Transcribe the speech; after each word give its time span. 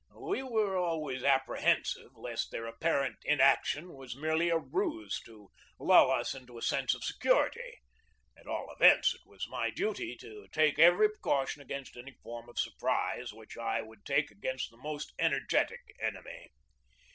We 0.19 0.41
were 0.41 0.75
always 0.75 1.23
apprehensive 1.23 2.15
lest 2.15 2.49
their 2.49 2.65
apparent 2.65 3.17
in 3.23 3.39
action 3.39 3.93
was 3.93 4.15
merely 4.17 4.49
a 4.49 4.57
ruse 4.57 5.19
to 5.27 5.51
lull 5.77 6.09
us 6.09 6.33
into 6.33 6.57
a 6.57 6.63
sense 6.63 6.95
of 6.95 7.03
security. 7.03 7.77
At 8.35 8.47
all 8.47 8.71
events, 8.79 9.13
it 9.13 9.21
was 9.27 9.47
my 9.47 9.69
duty 9.69 10.17
to 10.19 10.47
take 10.51 10.79
every 10.79 11.07
precaution 11.07 11.61
against 11.61 11.95
any 11.95 12.13
form 12.23 12.49
of 12.49 12.57
surprise 12.57 13.31
which 13.31 13.59
I 13.59 13.83
would 13.83 14.03
take 14.03 14.31
against 14.31 14.71
the 14.71 14.77
most 14.77 15.13
energetic 15.19 15.81
enemy. 16.01 16.49